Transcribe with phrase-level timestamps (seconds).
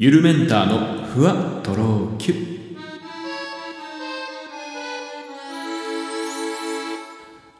[0.00, 2.34] ゆるメンターのふわとろきゅ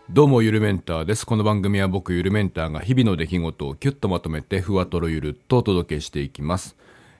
[0.08, 1.26] どうもゆるメンターです。
[1.26, 6.76] この番組は僕ゆるメンターが日々の出来事をキュッとまとめてふわとろゆるっとお届けしていきます。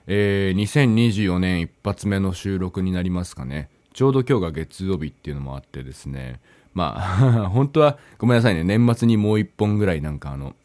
[0.07, 3.69] えー、2024年一発目の収録になりますかね。
[3.91, 6.39] ちょうど今日が月曜日っていうのもあってですね。
[6.73, 8.63] まあ 本当はごめんなさいね。
[8.63, 10.55] 年末にもう一本ぐらいなんかあの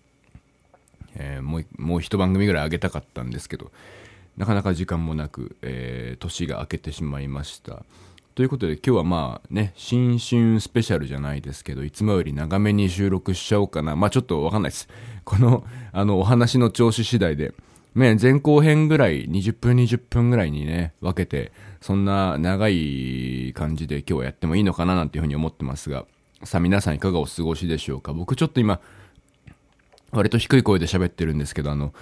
[1.17, 3.73] えー、もうもう一番組ぐらい上げたかったんですけど。
[4.37, 7.85] なかなか時間もなく、えー、年が明けてしまいました。
[8.35, 13.95] ということで今日はまあね新春スペシャルじゃないですけどいつもより長めに収録しちゃおうかな。
[13.95, 14.89] まあちょっとわかんないです。
[15.25, 17.55] このあのお話の調子次第で。
[17.95, 26.05] ね、前後編ぐらい20分20分ぐらいにね分けてそんな長い感じで今日はやってもいいのかななんていうふうに思ってますが
[26.43, 28.13] さあ皆さんいかがお過ごしでしょうか。
[28.13, 28.81] 僕ちょっと今
[30.15, 31.93] 割と低い声で喋ってるんですけど、あの、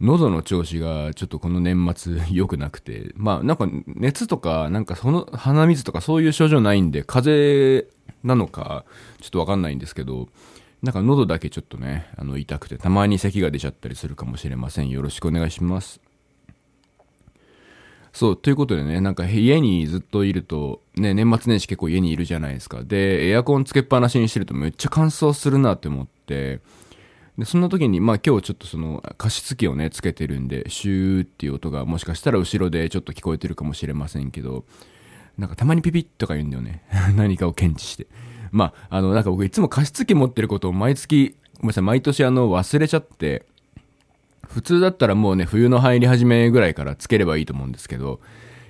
[0.00, 8.84] 喉の調子がちょっとこの年末良くなくて、まあなんか熱とか、なんかその鼻水とかそういう症状ないんで、風邪なのか、
[9.20, 10.28] ちょっとわかんないんですけど、
[10.82, 14.88] なんか喉だけちょっとね、あの痛くて、たまに咳が出ちゃったりするかもしれません。
[14.88, 16.00] よろしくお願いします。
[18.12, 22.82] そう、ということでね、なんか家にずっといると、ね、年末年始結構家にいるじゃないですか。
[22.82, 26.60] で、エアコンつけっぱなしにしてるとめっちゃ乾燥するなって思って、
[27.40, 34.64] で、そんな時に、まあ今日ちょっとその加湿器をね、つけてるんで、シューっていう音がもしかしたら後ろでちょっと聞こえてるかもしれませんけど、
[35.38, 36.82] なんかたまにピピッとか言うんだよね。
[37.16, 38.06] 何かを検知して。
[38.52, 43.46] まあ、あの、なんか僕いつも加湿器持ってることを毎月、ごめんなさい、毎年あの忘れちゃって、
[44.46, 48.20] 普通だったらもうね、冬の入り始めぐらいからつければいいと思うんですけど、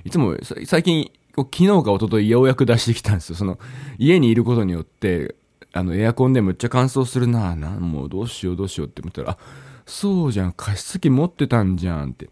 [0.05, 3.37] いつも最近、昨日か一昨日ようやく出してきたんですよ。
[3.37, 3.59] その、
[3.99, 5.35] 家にいることによって、
[5.73, 7.55] あのエアコンでむっちゃ乾燥するな。
[7.57, 9.39] なもうどうしようどうしようって思ったらあ
[9.87, 10.53] そうじゃん。
[10.53, 12.29] 加湿器持ってたんじゃんって。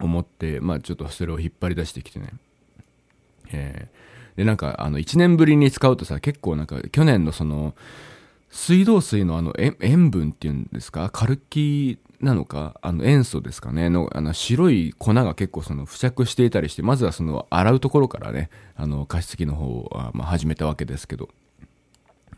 [0.00, 2.32] 思ってまあちょっとそれを引っ張り出してきてね。
[3.52, 7.74] えー、でなんかあの1年ぶりに使うとさ結構なんか去年のその
[8.50, 11.08] 水道水のあの塩分っていうんですか？
[11.10, 12.74] カルキなのか？
[12.82, 13.88] あの塩素ですかね？
[13.90, 21.28] のあの白い粉が結構その付着していたりしてまずはその洗うところからねあの加湿器の方はま始めたわけですけど。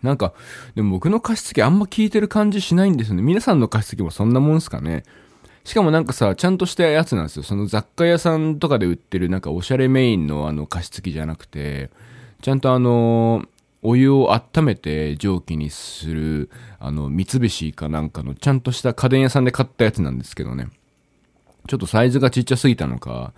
[0.04, 0.34] なんか、
[0.74, 3.22] でも僕の加湿器あんま効いてる感じしないんですよね。
[3.22, 5.02] 皆さんの加湿器もそんなもんすかね。
[5.64, 7.42] しかもなんかさ、ちゃんとしたやつなんですよ。
[7.42, 11.90] その雑貨屋さんとかで売ってるなんかおしゃれメインのあの加湿器じゃなくて、
[12.42, 13.46] ちゃんとあの
[13.82, 20.68] お湯を温めて蒸気にする、あの、三菱かなんかのちゃんとした家電屋さんで買ったやつなんですけどね。
[21.66, 23.32] ちょっとサイズがちっちゃすぎたのか、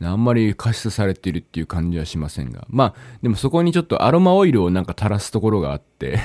[0.00, 2.66] あんまり加湿されているっていう感じはしませんが。
[2.68, 6.20] まあ、でもそこにちょっとアロマオイルをなんか垂らすところがあって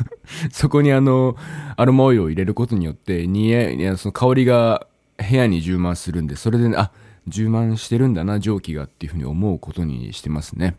[0.50, 1.36] そこにあの、
[1.76, 4.86] アロマオイルを入れることによって、にえ、い、その香りが
[5.18, 6.90] 部屋に充満するんで、それでね、あ、
[7.26, 10.76] 充満してるんだな、蒸気がっていうふうに思うことにしてますね。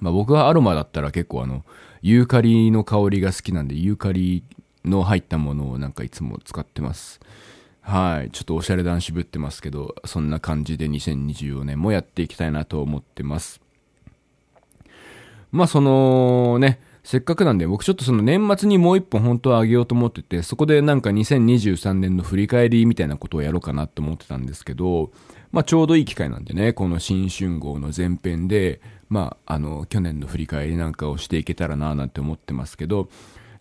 [0.00, 1.64] まあ僕はアロマだったら結構あの、
[2.02, 4.42] ユーカリの香りが好きなんで、ユーカリ
[4.84, 7.20] の入ったものをなんかいつも使ってます。
[7.88, 8.32] はい。
[8.32, 13.60] ちょっとおしゃれ男子ぶってますけど、そんな感じで2024年もやっていきたいなと思ってます。
[15.52, 25.12] まあそのね、せっかくなんで僕ちょっとその年末にもう一本本当はあげようと思ってて、そこでなんか2023年の振り返りみたいなことをやろうかなと思ってたんですけど、
[25.52, 33.08] まあちょうどいい機会なんでね、この新春号の前編で、まああの去年の振り返りなんかをしていけたらななんて思ってますけど、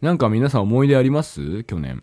[0.02, 1.64] なんか皆さん思い出あります？
[1.66, 2.02] 去年。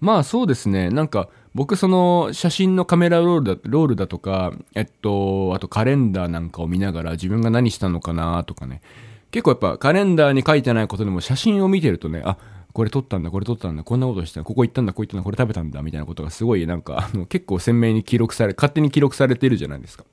[0.00, 0.90] まあそうですね。
[0.90, 8.82] なんか僕その写真のカメラロールだロールだとか、えっと、あとカレンダーなんかを見ながら自分が何したのかなとかね。
[9.30, 12.38] 結構やっぱカレンダーに書いてないことでも写真を見てるとね、あ、
[12.72, 20.04] これ撮ったんだ、これ撮ったんだ、こんなことしたここ行ったんだ、ここ行ったんだ、これ食べたんだ、みたいなことがすごいなんか、あの結構鮮明に記録され、勝手に記録されてるじゃないですか。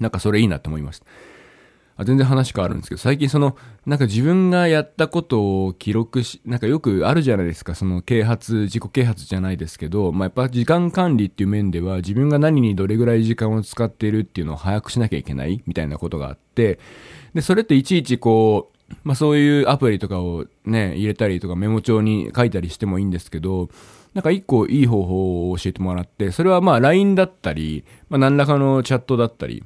[0.00, 1.06] なんかそれいいなって思いました。
[1.98, 16.78] あ全然話変わるんですけど、最近その、なんか自分がやったことを記録し、なんかよくあるじゃないですか、その啓発、自己啓発じゃないですけど、まあ、やっぱ時間管理っていう面では、自分が何にどれぐらい時間を使っているっていうのを把握しなきゃいけないみたいなことがあって、
[17.34, 23.70] で、それっていちいちこう、まあそういうアプリとかをね、入れたりとかメモ帳に書いたりしてもいいんですけど、
[24.14, 29.64] なんか一個いい方法を教えてもらって、それはまあ LINE だったり、まあ何らかのチャットだったり、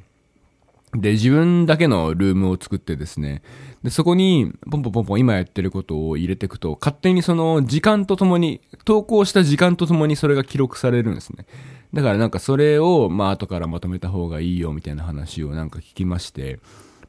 [0.94, 3.42] で、自分だけのルームを作ってですね、
[3.82, 11.46] で、そこに、ポンポンポンポン今やってることを入れていくと、勝手にその時間とともに、投稿した時間とともにそれが記録されるんですね。
[11.94, 16.60] だからなんかそれを、まあ後からまとめた方がいいよみたいな話をなんか聞きまして、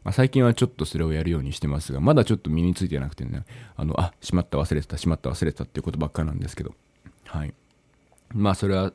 [0.03, 3.43] まあ、最近はちょっとそれをやるようにしてますが、まだちょっと身についてなくてね、
[3.75, 6.73] あの、あ、しまった忘れてた、しまった忘れてたっていうことばっかなんですけど、
[7.25, 7.53] はい。
[8.33, 8.91] まあそれは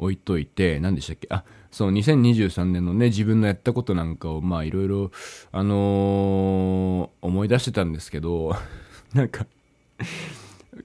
[0.00, 1.26] 置いといて、何でしたっけ？
[1.30, 5.10] あ、そう、2023年のね、自分のやったことなんかを、まあ、いろいろ、
[5.52, 8.56] あのー、思い出してたんですけど、
[9.14, 9.46] なんか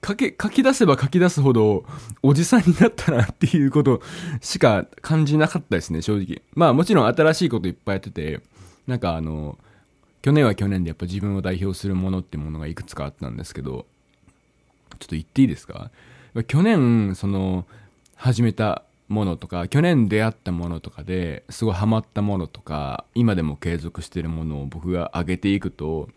[0.05, 1.85] 書け、書き出せば書き出すほど、
[2.21, 4.01] おじさんになったなっていうこと
[4.41, 6.41] しか感じなかったですね、正直。
[6.53, 8.41] まあもちろん新しいこといっぱいやってて、
[8.87, 9.57] なんかあの、
[10.21, 13.85] 去年は去年でやっぱ自分を代表するものってものがいくつかあったんですけど、
[14.99, 15.91] ちょっと言っていいですか？
[16.47, 17.65] 去年、その、
[18.15, 26.09] 始めたものとか、去年出会ったものとかで、すごいハマったものとか、今でも継続してるものを僕が上げていくと、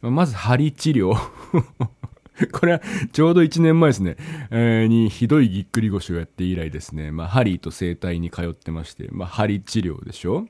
[0.00, 1.14] まず針治療。
[2.50, 2.82] これは
[3.12, 4.16] ちょうど1年前ですね、
[4.50, 10.46] えー、にひどいぎっくり腰をやって以来ですね、まあ、針と整体に通ってまして、まあ、針治療でしょ。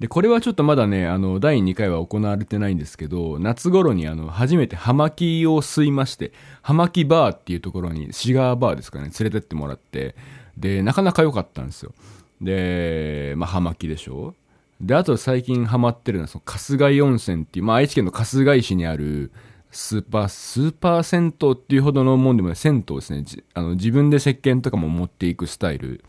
[0.00, 6.32] で、これはちょっとまだね、あの、第2回は行われてないんですけど、夏頃にあの、初めて葉巻を吸いまして、
[6.62, 10.16] 葉巻バーっていうところに、シガーバーですかね、連れてってもらって、
[10.56, 11.92] で、なかなか良かったんですよ。
[12.40, 14.34] で、まあ、葉巻でしょ
[14.80, 19.30] で、あと最近ハマってるのは、その、春日井温泉っていう、まあ、愛知県の春日井市にある、
[19.70, 23.24] スーパー、スーパー銭湯っていうほどのもんでもない、銭湯ですね。
[23.52, 26.02] あの、自分で石鹸とかも持っていくスタイル。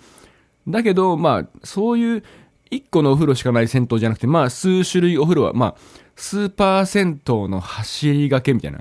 [0.66, 2.24] だけど、まあ、そういう
[2.72, 5.76] 一個のお風呂しかない銭湯じゃなくて、まあ、数種類お風呂は、まあ、
[6.16, 8.80] スーパー銭湯の走りがけみたいな、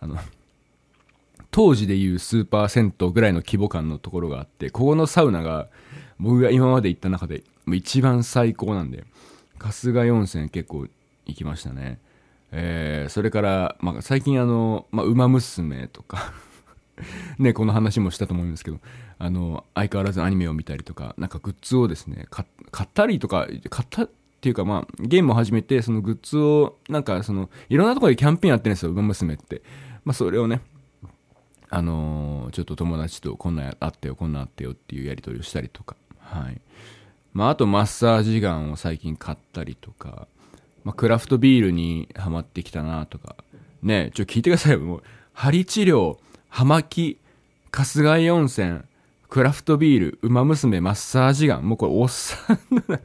[0.00, 0.16] あの、
[1.50, 5.68] 当時でいうスーパー銭湯ぐらいの規模感のところがあって、ここのサウナが、
[6.18, 9.04] 僕が今まで行った中で、一番最高なんで、
[9.58, 10.86] 春日温泉結構
[11.26, 11.98] 行きましたね。
[12.52, 16.32] えー、それから、まあ、最近あの、まあ、馬娘とか
[17.38, 18.80] ね、この話もしたと思うんですけど、
[19.18, 22.44] あの、相変わらずアニメを見たりとか、なんかグッズをですね、買
[22.82, 24.10] ったりとか、買ったっ
[24.40, 29.62] ていうかまあ、ゲームを始めて、そのグッズを、なんかその、いろんなところでキャンペーンやってるんですよ、馬娘って。
[30.04, 30.60] まあ、それをね、
[31.70, 36.60] あのー、ちょっと友達とこんなんあってよ、こんなんあってよっていうやり取りをしたりとか、はい。
[37.32, 40.28] まあ、あとマッサージガンを最近買ったりとか、
[40.84, 43.36] まあ、クラフトビールにハマってきたなとか、
[43.82, 45.02] ね、ちょ、聞いてくださいよ、もう、
[45.32, 46.18] 針治療、
[46.54, 47.18] 葉巻、
[47.70, 48.80] 春日井温泉、
[49.30, 51.66] クラフトビール、馬娘、マッサージガン。
[51.66, 52.96] もうこれおっさんだな。
[53.00, 53.04] だか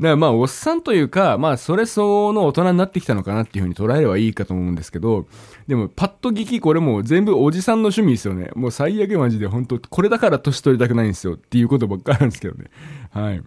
[0.00, 5.28] らまあ、おっさんというか、まあ、それ相応の大人になってきたのかなっていうふうに捉えればいいかと思うんですけど、
[5.68, 8.50] でも、パッと聞き、これもう全部おじさんの趣味ですよね。
[8.56, 12.64] もう最悪マジで、本当これだから年取りたくないんですよっていうことばっかりなんですけどね。
[13.12, 13.40] はい。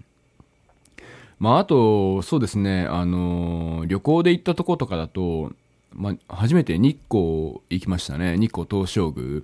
[1.40, 5.52] まあ、あと、そうですね、あのー、旅行で行ったとことかだと、
[5.94, 8.38] まあ、初めて日光行きましたね。
[8.38, 9.42] 日光東照宮。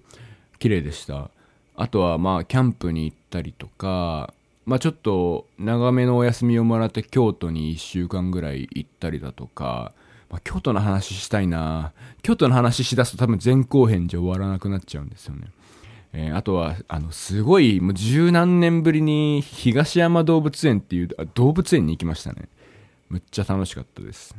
[0.60, 1.30] 綺麗でした。
[1.76, 4.34] あとは、まあ、キャンプに行ったりとか、
[4.66, 9.94] まあ、ちょっと長めのお休みをもらって京都に1週間ぐらい行ったりだとか、
[10.30, 11.92] まあ、京都の話したいな
[12.22, 15.48] 京都の話しだすと多分前後編じゃ終わらなくなっちゃうんですよね。
[16.12, 22.50] えー、あとは、あの、すごい、もう十何年ぶりに東山動物園っていう動物園に行きましたね。
[23.10, 24.36] むっちゃ楽しかったです。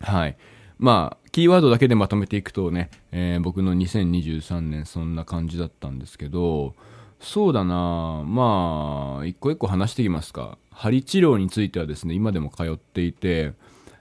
[0.00, 0.36] はい。
[0.78, 6.74] まあ、キーワードだけでまとめていくとね、えー、僕の2023年そんな感じだったんですけど、
[7.20, 10.58] そうだなまあ、一個一個話していきますか。
[10.70, 13.52] 針治療についてはですね、今でも通っていて、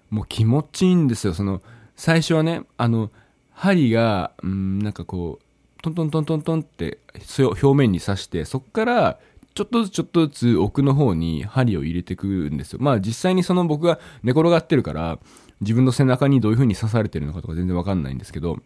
[0.09, 1.33] もう気持ちいいんですよ。
[1.33, 1.61] その、
[1.95, 3.09] 最初はね、あの、
[3.53, 6.97] 針が、うん、なんかこう、トントントントントンって
[7.39, 9.19] 表面に刺して、そこから、
[9.53, 12.79] ちょっとずつちょっとずつ奥の方に針を入れていくんですよ。
[12.81, 15.17] まあ実際にその僕が寝転がってるから、
[15.61, 18.57] 自分の背中にどういう風に刺されてるのかとか全然わかんないんですけど、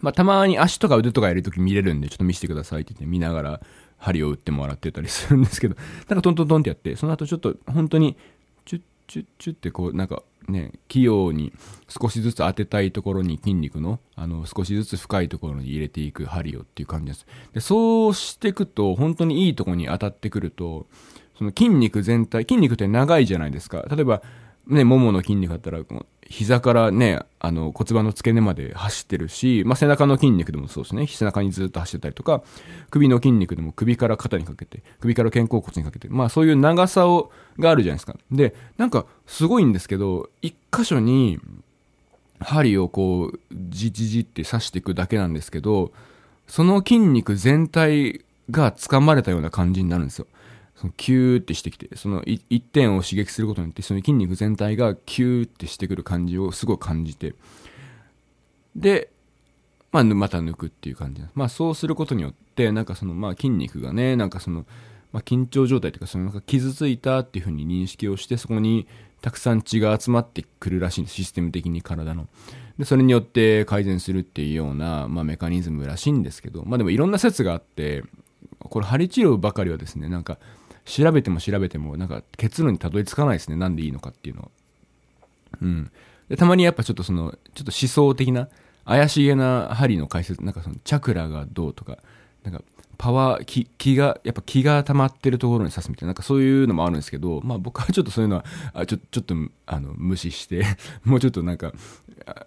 [0.00, 3.60] まあ、たまに足とか腕とかやるとき見れるんで、ちょっと見せてくださいって言って見ながら
[3.98, 5.76] 針を打ってもらってたりするんですけど、
[6.08, 8.16] なんかトントントンってやって、その後ちょっと本当に、
[8.64, 11.52] チュッチュッチュッってこう、なんかね、器用に
[11.88, 17.26] 少しずつ当てたいところに筋肉の、あの、少しずつ深いところに入れていく針をっていう感じです。
[17.52, 20.86] で、そうしていくと、本当にいいところに当たってくると、
[21.38, 23.84] その筋肉全体、筋肉って長いじゃないですか。
[23.90, 24.22] 例えば、
[24.66, 25.80] ね、ももの筋肉だったら、
[26.26, 31.06] 膝からね、あの骨盤の付け根まで走ってるし、まあ、背中の筋肉でもそうですね。
[31.06, 32.42] 背中にずっと走ってたりとか、
[32.90, 38.16] 首の筋肉でも首から肩にかけて、首から肩甲骨にかけて、まあそういう長さを、があるじゃないですか。
[38.32, 41.38] で、なんかすごいんですけど、一箇所に
[42.40, 45.92] 針をこう、じじじって刺していくだけなんですけど、
[46.46, 50.26] その筋肉全体が掴まれたような感じになるんですよ。
[50.76, 57.34] そのキューってしてきて、その一点を刺激することによって、その筋肉全体がキューってしてくる感じをすごい感じて、
[58.74, 59.10] で、
[59.92, 61.30] まあ、また抜くっていう感じです。
[61.34, 64.66] まあ、そうすることによって、なんかその、まあ、筋肉がね、なんかその、
[65.12, 68.88] まあ、緊張状態というか、そのなんか傷ついたっていうふうに認識をして、そこに
[69.22, 72.26] たくさん血が集まってくるらしいんです、システム的に体の。
[72.76, 78.02] で、それによって改善するっていうような、まあ、メカニズムらしいんですけど、まあでもいろんな説があって、
[78.58, 80.38] これ針治療ばかりはですねなんか
[80.84, 83.56] 調べても調べてもなんか結論にたどり着かないですね。
[83.56, 84.48] なんでいいのかっていうのは。
[85.62, 85.90] うん。
[86.28, 88.48] でたまにやっぱちょっとそのちょっと思想的な
[88.84, 91.98] 怪しげな針の解説なんかそのチャクラがどうとか
[92.42, 92.62] なんか
[92.98, 99.34] パワー気気がやっぱ気が溜まってるところに刺すみたいななんかそういうのもあるんですけどまあ僕はちょっとそういうのはあちょちょっと
[99.66, 100.64] あの無視して
[101.04, 101.72] もうちょっとなんか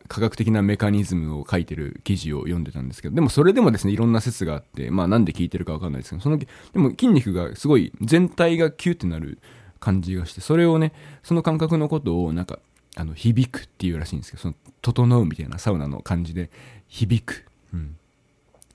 [0.08, 9.40] 科学的なメカニズムを書いてる記事を読んでたんですけどでもそれでもですねいろんな説があってまあなんで聞いてるかわかんないですけどそのでも筋肉がすごい全体がキューってなる
[9.80, 12.60] 感じがしてそれをねその感覚のことをなんか
[12.96, 16.50] あの響くっていうらしいんですけどその整うみたいなサウナの感じで
[16.88, 17.98] 響く、うん。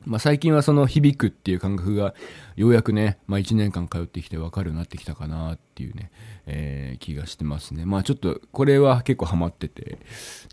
[0.05, 2.15] まあ、最近はその響くっていう感覚が
[2.57, 6.11] ようやくね、まあ、1年間通ってきて分かるようになってきたかなっていうね、
[6.47, 7.87] えー、気がしてますね。
[7.87, 9.99] まあちょっとこれは結構ハマってて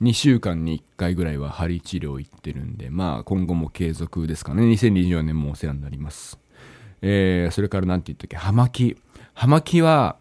[0.01, 4.63] 2週間に1回ぐらいは針治療行ってるんでまあ今後も継続ですかね。
[4.63, 6.39] 2024年もお世話になります。
[7.01, 8.97] えー、それから何て言ったっけ葉巻。
[9.33, 10.17] 葉巻は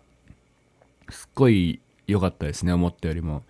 [1.11, 3.43] すっごい良かったですね、思ったよりも。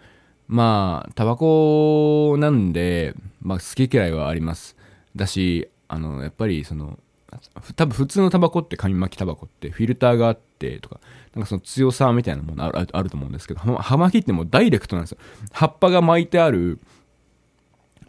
[0.48, 4.76] まあ、タバコなんで、まあ、好き嫌いはあります。
[5.18, 6.98] だし、あの、やっぱりその、
[7.76, 11.00] 多分普通のタバコって紙巻きタバコってフィルターがあってとか、
[11.34, 15.18] なんかその強さみたいなものあるあると思うんですけど、葉巻ってもうダイレクトなんですよ。
[15.52, 16.78] 葉っぱが巻いてある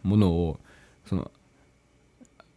[0.03, 0.59] ものを、
[1.05, 1.31] その、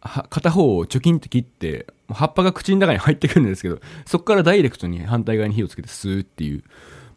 [0.01, 6.63] 片方をチョキンって切って、葉っぱが口の中に入ってくるんですけど、そこからダイレクトに反対側に火をつけて吸うっていう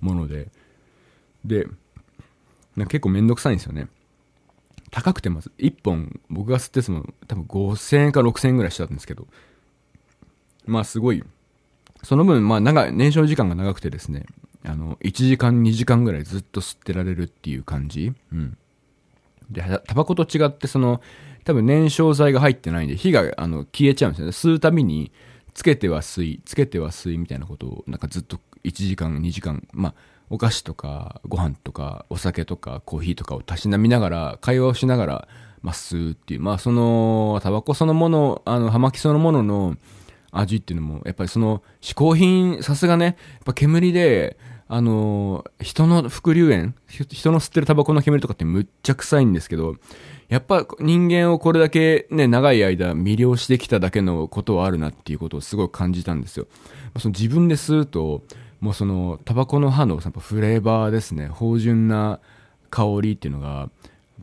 [0.00, 0.49] もので、
[1.45, 1.66] で、
[2.76, 3.88] 結構めんどくさいんですよね。
[4.96, 9.26] 高くてまず、1本、僕が吸ってすも多分5000円か6000円ぐらいしたんですけど、
[10.64, 11.22] まあすごい、
[12.02, 14.24] その分、まあ長い、燃焼時間が長くてですね、
[14.64, 18.14] あの、1時間2時間ぐらいずっと吸ってられるっていう感じ。
[18.32, 18.56] うん。
[19.50, 21.02] で、タバコと違って、その、
[21.44, 24.30] 多分燃焼剤が入ってないんで、火があの消えちゃうんですよね。
[24.30, 25.12] 吸うたびに、
[25.52, 29.94] つけては吸い、つけては吸いみたいなことを、なんかずっと1時間、2時間、まあ、
[30.30, 35.28] お菓子とかご飯とかお酒とかコーヒーとかをたしなみながら会話をしながら、
[35.62, 39.76] まあ、吸うっていうまあそのタバコそのものあの葉巻そのものの
[40.33, 43.14] 味っていうのもやっぱりその嗜好品さすがねやっ
[43.45, 44.37] ぱ煙で
[44.68, 46.75] あの人の副流煙
[47.09, 49.76] 人の吸ってるタバコの煙とかってむっちゃ臭いんですけど
[50.28, 56.47] やっぱ人間をこれだけね、長い間魅了してきただけのことはあるなっていうことをすごい感じたんですよ。
[56.99, 58.23] その自分で吸うと、
[58.66, 62.18] もうそのタバコの葉のやっぱフレーバーですね芳醇な
[62.68, 63.70] 香りっていうのが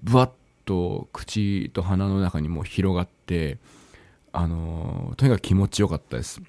[0.04, 0.32] ぶわっ
[0.66, 3.58] と口と鼻の中にも広がって
[4.34, 6.42] あのとにかく気持ちよかったです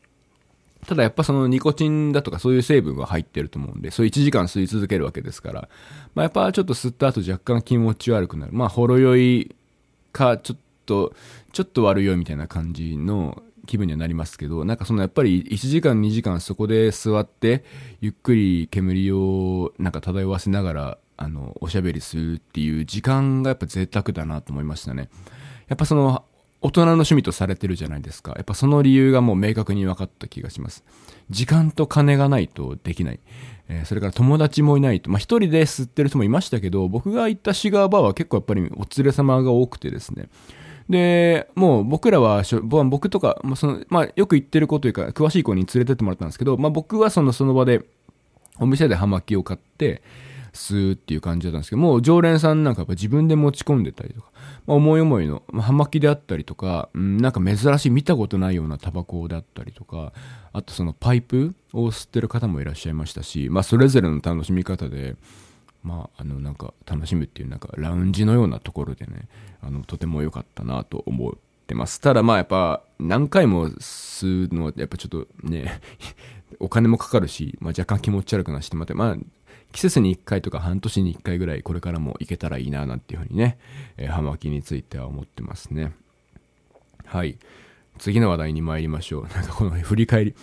[0.89, 5.69] ただやっぱそのニコチンだとかそういう成分は入ってると思うんで、そう1時間吸い続けるわけですから、
[6.15, 8.53] まあやっぱちょっと吸った後若干気持ち悪くなる。
[8.53, 9.57] まあほろ酔い
[10.13, 11.15] か、ちょっと、
[11.53, 17.65] ちょっと悪酔いみたいな感じの気分にはなりますけど、なんかそのやっぱり1時間2時間そこで座って、
[18.01, 25.09] ゆっくり煙をなんか漂わせながら、あの、おしゃべりするっていう時間がやっぱ贅沢だなと思いましたね。
[25.69, 26.25] やっぱその、
[26.65, 28.33] 大人の趣味とされてるじゃないですか。
[28.37, 30.83] やっぱその理由がもう明確に分かった気がします。
[31.29, 33.21] 時間と金がないとできない。
[33.69, 35.11] えー、それから友達もいないと。
[35.11, 40.29] まあ一人で吸ってる人もいましたけど、僕が行ったシガーバーは結構やっぱりお連れ様が多くてですね。
[40.89, 47.85] で、もう僕らは、僕とか、まあそのまあ、よく言ってる子というか、詳しい子に連れてってもらったんですけど、まあ、僕はそのその場で、
[48.59, 50.03] お店で葉巻を買って、
[50.55, 54.31] 吸うっていう感じだったんですけど、もう常連さんなんかやっぱ自分で持ち込んでたりとか、
[54.67, 60.13] まあ、思い思いの、まあ、葉巻であったりとか、うん、なんか珍しい見たことないようなタバコであったりとか、
[60.53, 65.17] あとそのパイプを吸ってる方もいらっしゃいましたし、まあ、それぞれの楽しみ方で、
[65.85, 69.29] まあ、あのなんか楽しむっていうなんかラウンジのようなところでね
[69.63, 71.33] あのとても良かったなと思っ
[71.67, 72.01] てます。
[72.01, 75.81] ただまあやっぱ何回も吸うのはやっぱちょっとね
[76.59, 79.17] お金もかかるし、まあ、若干気持ち悪くなしてまたまあ
[79.73, 83.59] 季節に1回とか半年に1回ぐらいこれからも行けたらいいななんていうふうにね、
[83.99, 85.93] えー、葉巻については思ってますね。
[87.05, 87.39] はい。
[87.99, 89.23] 次の話題に参りましょう。
[89.35, 90.35] なんかこの振り返り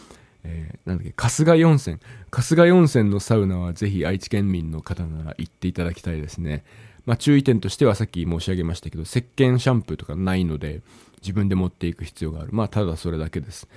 [0.43, 1.97] えー、なんだっけ、春日温泉。
[2.31, 6.63] 春日温泉のサウナはぜひ愛知県民の方なら行っていただきたいですね。
[7.05, 10.81] まあ注意点としてはさっき申し上げましたけど、石鹸シャンプーとかないので、
[11.21, 12.49] 自分で持っていく必要がある。
[12.51, 13.67] まあただそれだけです。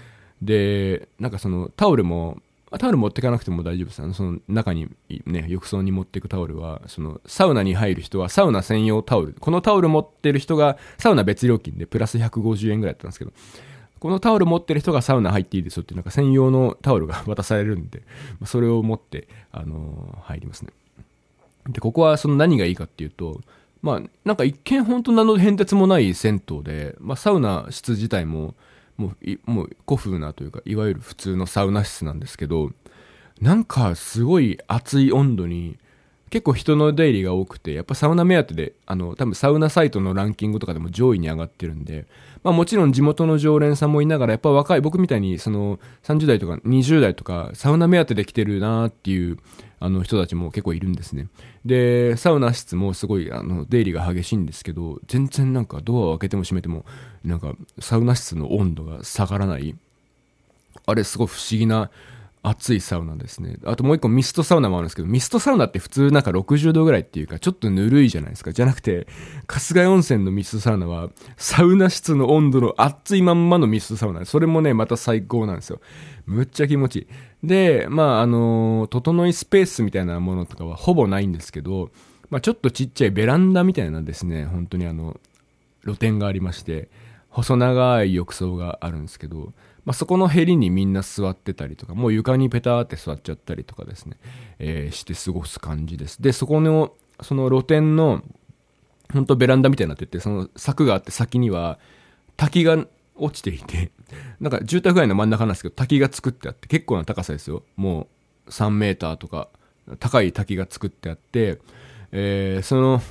[0.42, 2.38] で、なんかそのタオルも、
[2.78, 4.02] タオル持っていかなくても大丈夫です。
[4.02, 4.90] あの、その中に
[5.26, 9.34] ね、浴槽に持っていくタオルは、そのサウナに入る人はサウナ専用タオル。
[9.38, 13.32] このタオル持ってる人がサウナ別料金でプラス150円ぐらいだったんですけど、
[14.04, 18.02] このタオル持ってる人がサウナ入っていいですよってなんか専用のタオルが 渡されるんで、
[18.44, 20.74] それを持って、あの、入りますね。
[21.70, 23.40] で、ここはその何がいいかっていうと、
[23.80, 28.54] まあ、なんか一見本当何の変哲もない銭湯で、まあ、サウナ室自体も、
[28.98, 32.72] もうもう古風なというかいわゆる普通のサウナ室なんですけど
[33.40, 35.78] なんかすごい熱い温度に
[36.34, 42.06] 結構人の出入りが多くてやっぱサウナ目当てであの多分サウナサイトのランキングとかでも上位に上がってるんで、
[42.42, 49.38] まあ、もちろん地元の常連さんもいながらやっぱ若い僕みたいにその30代とか20代とかサウナ目当てで来てるなっていう
[49.78, 51.28] あの人たちも結構いるんですね。
[51.64, 56.84] でサウナ室もすごいあの出入りが激しいんですけど全然なんかドアを開けても閉めても
[57.22, 59.76] なんかサウナ室の温度が下がらない。
[60.86, 61.92] あれすごい不思議な
[62.46, 63.56] 暑いサウナですね。
[63.64, 68.52] あともう一個ミストサウナもあるんですけど、ミストサウナって普通なんか60度ぐらいっていうか、ちょっとぬるいじゃないですか。
[68.52, 69.06] じゃなくて、
[69.48, 71.08] 春日井温泉のミストサウナは、
[71.38, 74.26] サウナ室の温度の熱いまんまのミストサウナ。
[74.26, 75.80] それもね、また最高なんですよ。
[76.26, 77.06] むっちゃ気持ちいい。
[77.46, 81.90] で、まあ、あの、整いスペースみたいなものとかはほぼないんですけど、
[82.28, 85.18] まあ、ちょっとちっちゃいベランダみたいなですね、本当にあの、
[85.84, 86.90] 露天がありまして、
[87.30, 89.52] 細長い浴槽があるんですけど、
[89.84, 94.16] まあ、そこのヘリにみんな座ってたりとか、もう床にペターって座っちゃったりとかですね、
[94.58, 96.22] えー、して過ごす感じです。
[96.22, 98.22] で、そこの、その露天の、
[99.12, 101.78] 本当ベランダみたいになってて、その柵があって先には
[102.36, 102.78] 滝が
[103.14, 103.90] 落ちていて、
[104.40, 107.62] なんか住宅街の真ん中なんですけど、滝が作ってあって、結構な高さですよ。
[107.76, 108.08] も
[108.46, 109.48] う3メーターとか、
[109.98, 111.60] 高い滝が作ってあって、
[112.10, 113.02] えー、その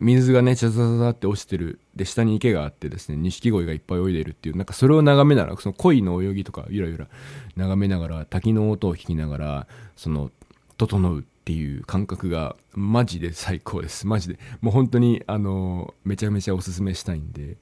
[0.00, 1.78] 水がね、チャザザザって落ちてる。
[2.00, 7.08] で、下に池があってですね、錦鯉がいっぱい泳いでるっていう、なんかそれを眺めながら、その鯉の泳ぎとかゆらゆら
[7.56, 9.66] 眺めながら、滝の音を聞きながら、
[9.96, 10.30] その、
[10.78, 14.06] 整うっていう感覚が、マジで最高です。
[14.06, 14.38] マジで。
[14.62, 17.58] もう本当に、あの、めちゃめちゃおすすめしたいんで、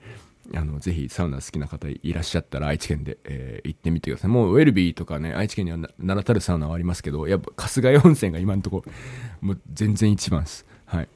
[0.55, 4.31] あの、ぜひサウナ好きな方いらっしゃったら愛知県で、えー、行ってみてください。
[4.31, 8.93] もうウェルビーとかね、愛知県には名だたるサウナはありますけど、やっぱ春日井温泉が今のところ、
[9.41, 10.65] もう全然一番です。
[10.87, 11.09] はい。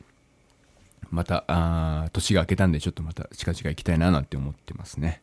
[1.12, 5.20] また、あ年が明けたんで、ちょっとまた近々行きたいななんて思ってますね。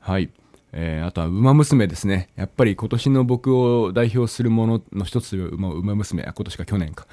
[0.00, 0.30] はい。
[0.72, 2.30] えー、あとは、馬娘ですね。
[2.34, 7.06] やっぱり今年の僕を代表するものの一つという馬馬娘、今年か去年か。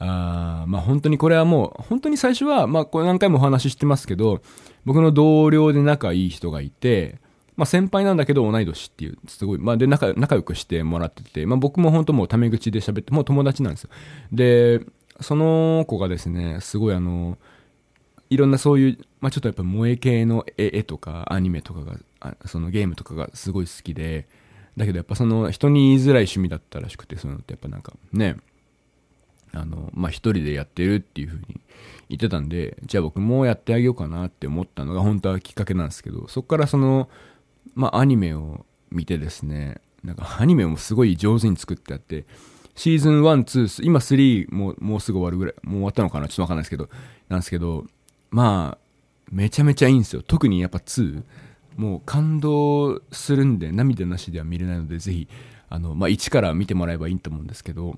[0.00, 4.42] あまあ本当にこれはもう、本当に最初は、まあこれ何回もお話ししてますけど、
[4.84, 7.18] 僕の同僚で仲いい人がいて、
[7.56, 13.90] まあ先輩なんだけど同い年っていう、すごい、まあで仲仲良くしてもらってて、まあ僕も本当もうタメ口で喋って、もう友達なんですよ。
[14.32, 14.80] で、
[15.20, 17.38] その子がですね、すごいあの、
[18.30, 24.28] いろんなそういう、まあ、ちょっとやっぱ萌え系の絵とかアニメとかが、そのゲームとかがすごい好きで、
[24.76, 28.36] だけどやっぱその人に言いづらい趣味だったらしくて、そういうのってやっぱなんかね、
[29.52, 31.60] あの、まあ、一人でやってるっていう風に
[32.10, 37.08] 言ってたんで、じゃあ僕もやってあげようかなって思ったのが本当はきっかけなんですけど、そこからその、
[37.74, 42.24] まあ、アニメを見てですね、なんかアニメもすごい上手に作ってあって、
[42.78, 46.28] シーズン1、2、今3ももうすぐ終わるぐらい、もう終わったのかな？
[46.28, 46.88] ちょっとわかんないですけど、
[47.28, 47.84] なんですけど、
[48.30, 48.84] まあ、
[49.32, 50.22] めちゃめちゃいいんですよ。
[50.22, 51.24] 特にやっぱ2、
[51.76, 55.28] もう感動するんで、涙なしでは見れないので、ぜひ、
[55.68, 57.96] あの、まあ、1から見てもらえばいいと思うんですけど、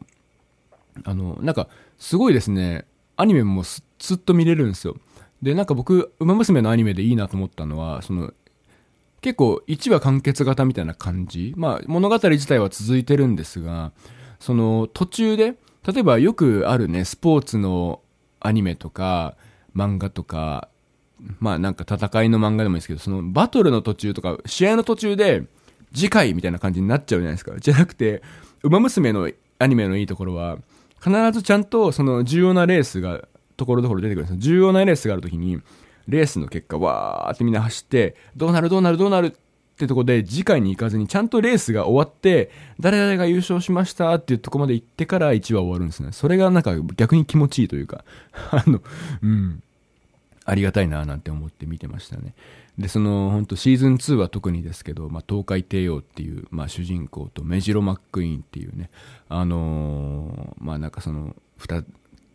[1.04, 3.82] あの、なんか、すごいですね、アニメもす
[4.14, 4.96] っと見れるんですよ。
[5.42, 8.32] で、なんか僕、ウマ娘のアニメでいいなと思ったのは、その、
[9.20, 11.52] 結構1話完結型みたいな感じ。
[11.58, 13.92] まあ、物語自体は続いてるんですが、
[14.40, 15.54] その途中で、
[15.86, 18.00] 例えばよくあるね、スポーツの
[18.40, 19.36] アニメとか、
[19.76, 20.68] 漫画とか、
[21.38, 25.44] まあなんか戦いの漫画でもいいですけど、そのバトルの途中とか、試合の途中で、
[25.94, 27.52] 次回みたいな感じになっちゃうじゃないですか。
[27.58, 28.22] じゃなくて、
[28.62, 30.58] ウマ娘のアニメのいいところは、
[31.02, 33.26] 必ずちゃんとその重要なレースが、
[33.56, 34.40] ところどころ出てくるんですよ。
[34.40, 35.60] 重要なレースがあるときに、
[36.08, 39.36] レースの結果、わーってみんな走って、どうなるどうなるどうなる
[39.80, 46.12] ってとこで次回に行かずにちゃんとレースが終わって誰々が優勝しましたっていうとこまで行ってから1話終わるんですね。
[46.12, 48.04] それがなんか逆に気持ちいいというか
[48.52, 48.82] あの
[49.22, 49.62] うん。
[50.46, 52.34] ありがたいななんて思って見てましたね。
[52.76, 58.90] でその本当シーズン2は特にですけど、まあ、東海帝王っていう、まあ、主人公とメジロ・マックイーンっていうね
[59.28, 61.84] あのー、まあなんかその2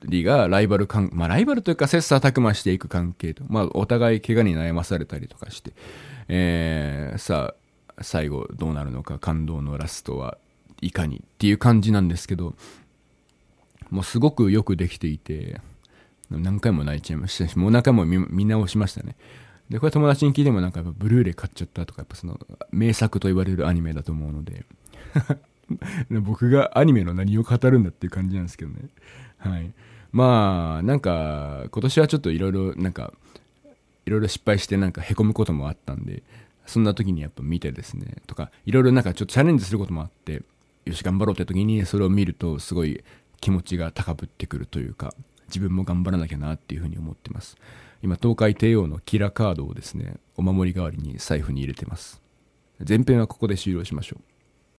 [0.03, 5.73] 人がライバル関まあライバルというか切磋琢磨していく関係と、まあお互い怪我に悩まされたりとかして、
[6.27, 7.53] えー、さ
[7.97, 10.38] あ、最後どうなるのか、感動のラストは
[10.81, 12.55] いかにっていう感じなんですけど、
[13.89, 15.62] もうすごくよくできていて、
[16.29, 19.15] 何回も泣いちゃいましたし、もう何回も見直しましたね。
[19.69, 22.39] で、これ友達に聞いてもなんかやっぱブルーレイ買っちゃったとか、やっぱその
[22.71, 24.65] 名作と言われるアニメだと思うので、
[26.10, 28.89] 僕がアニメの何を語るんだっていう感じなんですけどね。
[29.49, 29.71] はい。
[30.12, 33.13] まあ、なんか、今年はちょっといろいろなんか、
[34.05, 36.23] いろいろ失敗してなんかへこむこともあったんで、
[36.65, 40.43] そんな時にやっぱ見てですね、とか、いろいろなんかちょっとチャレンジすることもあって、
[40.86, 43.03] よし、頑張ろうって時にそれを見るとすごい
[43.41, 45.13] 気持ちが高ぶってくるというか、
[45.47, 47.58] 自分も頑張らなきゃなっていうふうに思ってます。
[48.01, 52.21] 今、東海帝王のキラカードをですね、お守り代わりに財布に入れてます。
[52.88, 54.34] 前編はここで終了しましょう